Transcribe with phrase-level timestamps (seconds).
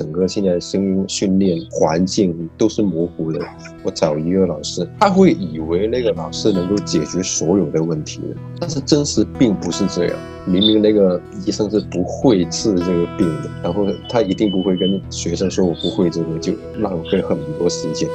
[0.00, 3.38] 整个现在声音训练环境都是模糊的。
[3.82, 10.16] 我找一个老师，他会以为那个老师能够解决所有的问题的，但是真实并不是这样。
[10.46, 18.08] 明明那个医生是不会治这个病的，然后他一定不会跟学生说我不会这个，就浪费很多时间。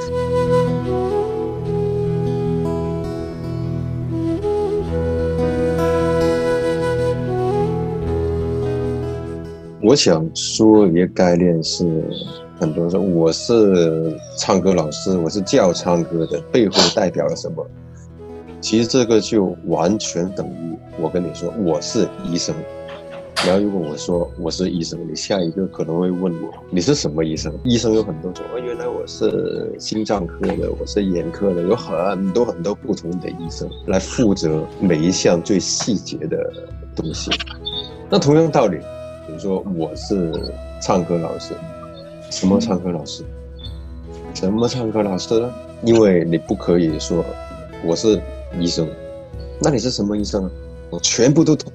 [9.86, 11.86] 我想说一个概念是，
[12.58, 17.64] 很多人说我是唱歌老师，我是教唱歌的，背后代表了什么？
[18.60, 22.52] 其实这个就完全等于我跟你说我是医生。
[23.46, 27.52] 然后如果我说我是医生，你下一个可能会问我你是什么医生？
[27.62, 36.52] 医生有很多种，原来我是心脏科的，我是眼科的，有很多很多不同的医生来负责每一项最细节的
[36.96, 37.30] 东西。
[38.10, 38.78] 那同样道理。
[39.38, 40.32] 说我是
[40.80, 41.54] 唱歌老师，
[42.30, 43.24] 什么唱歌老师？
[44.34, 45.50] 什么唱歌老师呢？
[45.82, 47.24] 因为你不可以说
[47.84, 48.20] 我是
[48.58, 48.88] 医生，
[49.60, 50.50] 那你是什么医生啊？
[50.90, 51.72] 我全部都懂，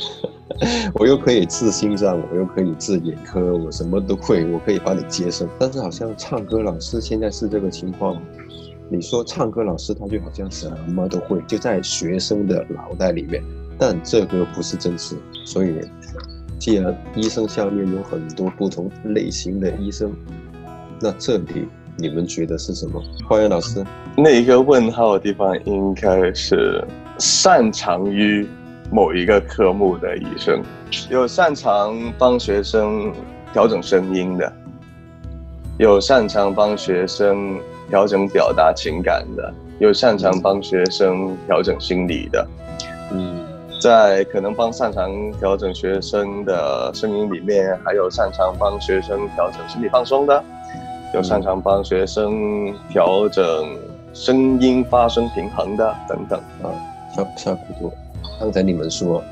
[0.94, 5.48] 我又可以治心脏，我又可以治眼科，我什么都会，我可以帮你接生。
[5.58, 8.20] 但是好像唱歌老师现在是这个情况，
[8.88, 13.42] 你说唱歌老师他就好像什么都会，就在学生的脑袋里面。
[13.76, 15.74] 但这个不是真实，所以
[16.64, 20.10] 既然医生下面有很多不同类型的医生，
[20.98, 23.02] 那这里你们觉得是什么？
[23.28, 23.84] 花园老师，
[24.16, 26.82] 那一个问号的地方应该是
[27.18, 28.48] 擅长于
[28.90, 30.62] 某一个科目的医生，
[31.10, 33.12] 有擅长帮学生
[33.52, 34.50] 调整声音的，
[35.76, 37.58] 有擅长帮学生
[37.90, 42.48] 调整表达情感的，有擅长帮学生调整心理的，
[43.12, 43.43] 嗯。
[43.84, 50.42] 在可能帮擅长调整学生的声音里面，还有擅长帮学生调整心理放松的，
[51.12, 53.44] 有擅长帮学生调整
[54.14, 56.72] 声音发声平衡的等等啊，
[57.14, 57.92] 差差不多。
[58.40, 59.22] 刚才你们说，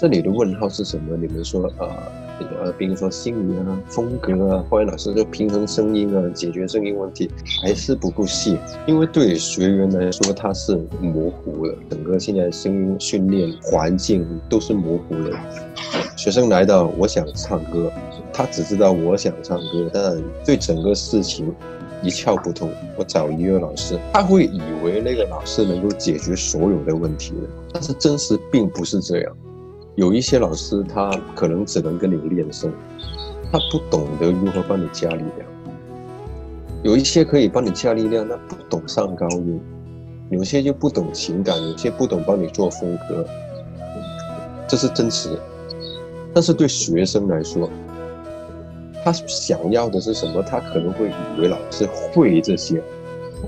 [0.00, 1.16] 这里的问号是什么？
[1.16, 1.88] 你们说呃。
[2.62, 7.28] 呃，比如说心理啊、风格啊，花园老师就平衡声音啊，解决声音问题，
[7.60, 8.56] 还是不够细。
[8.86, 15.36] 因为对学员来说，他是模糊的，整个现在声音训练环境都是模糊的。
[16.16, 17.90] 学生来到，我想唱歌，
[18.32, 21.52] 他只知道我想唱歌，但对整个事情
[22.04, 22.70] 一窍不通。
[22.96, 29.36] 我找音乐老师，他会以为那个老师能够解决所有的问题的，但是真实并不是这样。
[29.98, 32.72] 有一些老师，他可能只能跟你练声，
[33.50, 35.44] 他不懂得如何帮你加力量；
[36.84, 39.58] 有一些可以帮你加力量，那不懂上高音；
[40.30, 43.26] 有些就不懂情感，有些不懂帮你做风格，
[44.68, 45.40] 这是真实的。
[46.32, 47.68] 但是对学生来说，
[49.04, 50.40] 他想要的是什么？
[50.44, 52.80] 他可能会以为老师会这些。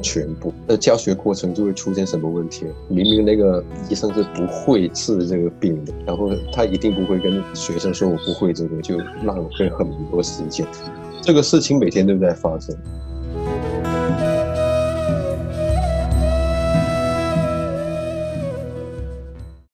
[0.03, 2.67] 全部，那教学过程就会出现什么问题？
[2.89, 10.67] 明明那个医生是不会治这个病的，然后他一定不会跟学生说我不会这个，就浪费很多时间。
[11.23, 12.75] 这个事情每天都在发生。